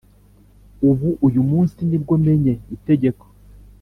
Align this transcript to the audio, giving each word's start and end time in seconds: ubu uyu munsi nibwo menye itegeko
ubu 0.89 1.09
uyu 1.27 1.41
munsi 1.49 1.79
nibwo 1.89 2.13
menye 2.25 2.53
itegeko 2.75 3.25